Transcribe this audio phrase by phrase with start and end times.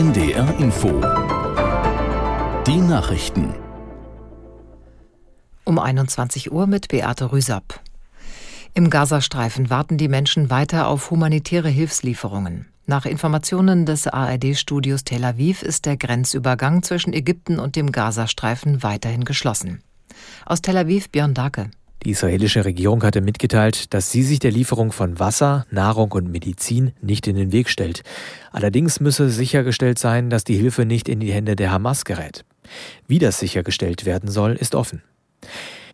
[0.00, 0.88] NDR Info.
[2.66, 3.52] Die Nachrichten.
[5.64, 7.80] Um 21 Uhr mit Beate Rüsapp.
[8.72, 12.72] Im Gazastreifen warten die Menschen weiter auf humanitäre Hilfslieferungen.
[12.86, 19.26] Nach Informationen des ARD-Studios Tel Aviv ist der Grenzübergang zwischen Ägypten und dem Gazastreifen weiterhin
[19.26, 19.82] geschlossen.
[20.46, 21.70] Aus Tel Aviv Björn Dake.
[22.04, 26.92] Die israelische Regierung hatte mitgeteilt, dass sie sich der Lieferung von Wasser, Nahrung und Medizin
[27.02, 28.02] nicht in den Weg stellt.
[28.52, 32.44] Allerdings müsse sichergestellt sein, dass die Hilfe nicht in die Hände der Hamas gerät.
[33.06, 35.02] Wie das sichergestellt werden soll, ist offen.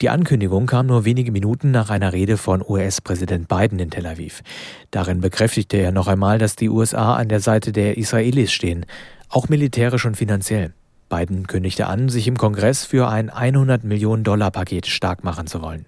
[0.00, 4.42] Die Ankündigung kam nur wenige Minuten nach einer Rede von US-Präsident Biden in Tel Aviv.
[4.90, 8.86] Darin bekräftigte er noch einmal, dass die USA an der Seite der Israelis stehen,
[9.28, 10.72] auch militärisch und finanziell.
[11.08, 15.62] Biden kündigte an, sich im Kongress für ein 100 Millionen Dollar Paket stark machen zu
[15.62, 15.86] wollen.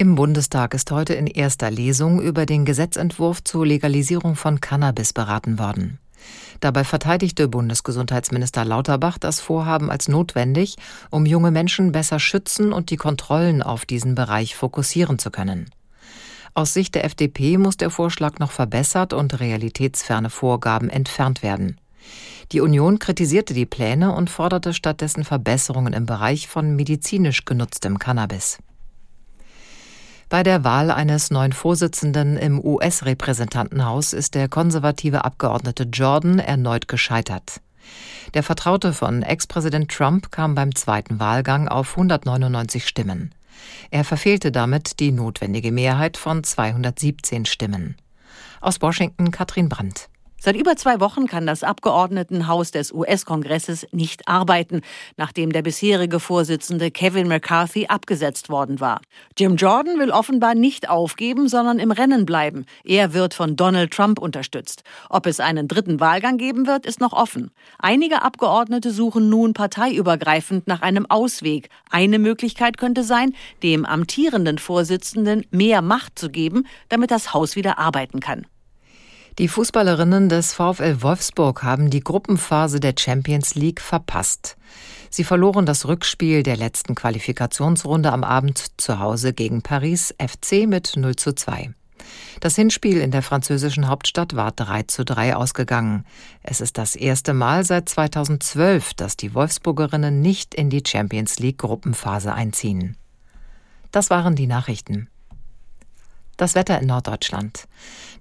[0.00, 5.58] Im Bundestag ist heute in erster Lesung über den Gesetzentwurf zur Legalisierung von Cannabis beraten
[5.58, 5.98] worden.
[6.60, 10.76] Dabei verteidigte Bundesgesundheitsminister Lauterbach das Vorhaben als notwendig,
[11.10, 15.68] um junge Menschen besser schützen und die Kontrollen auf diesen Bereich fokussieren zu können.
[16.54, 21.78] Aus Sicht der FDP muss der Vorschlag noch verbessert und realitätsferne Vorgaben entfernt werden.
[22.52, 28.60] Die Union kritisierte die Pläne und forderte stattdessen Verbesserungen im Bereich von medizinisch genutztem Cannabis.
[30.30, 37.60] Bei der Wahl eines neuen Vorsitzenden im US-Repräsentantenhaus ist der konservative Abgeordnete Jordan erneut gescheitert.
[38.34, 43.34] Der Vertraute von Ex-Präsident Trump kam beim zweiten Wahlgang auf 199 Stimmen.
[43.90, 47.96] Er verfehlte damit die notwendige Mehrheit von 217 Stimmen.
[48.60, 50.08] Aus Washington Katrin Brandt.
[50.42, 54.80] Seit über zwei Wochen kann das Abgeordnetenhaus des US-Kongresses nicht arbeiten,
[55.18, 59.02] nachdem der bisherige Vorsitzende Kevin McCarthy abgesetzt worden war.
[59.36, 62.64] Jim Jordan will offenbar nicht aufgeben, sondern im Rennen bleiben.
[62.84, 64.82] Er wird von Donald Trump unterstützt.
[65.10, 67.50] Ob es einen dritten Wahlgang geben wird, ist noch offen.
[67.78, 71.68] Einige Abgeordnete suchen nun parteiübergreifend nach einem Ausweg.
[71.90, 77.78] Eine Möglichkeit könnte sein, dem amtierenden Vorsitzenden mehr Macht zu geben, damit das Haus wieder
[77.78, 78.46] arbeiten kann.
[79.38, 84.56] Die Fußballerinnen des VfL Wolfsburg haben die Gruppenphase der Champions League verpasst.
[85.08, 90.96] Sie verloren das Rückspiel der letzten Qualifikationsrunde am Abend zu Hause gegen Paris FC mit
[90.96, 91.70] 0 zu 2.
[92.40, 96.04] Das Hinspiel in der französischen Hauptstadt war 3 zu 3 ausgegangen.
[96.42, 101.58] Es ist das erste Mal seit 2012, dass die Wolfsburgerinnen nicht in die Champions League
[101.58, 102.96] Gruppenphase einziehen.
[103.92, 105.08] Das waren die Nachrichten.
[106.40, 107.68] Das Wetter in Norddeutschland.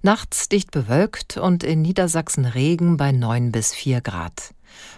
[0.02, 4.54] Nachts dicht bewölkt und in Niedersachsen Regen bei 9 bis 4 Grad.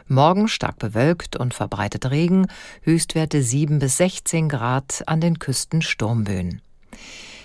[0.07, 2.47] Morgen stark bewölkt und verbreitet Regen,
[2.81, 6.63] Höchstwerte 7 bis 16 Grad, an den Küsten Sturmböen.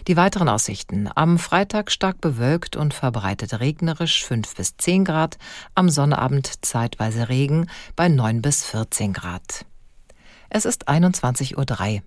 [0.09, 1.11] Die weiteren Aussichten.
[1.15, 5.37] Am Freitag stark bewölkt und verbreitet regnerisch 5 bis 10 Grad,
[5.75, 9.67] am Sonnabend zeitweise Regen bei 9 bis 14 Grad.
[10.49, 12.03] Es ist 21.03 Uhr.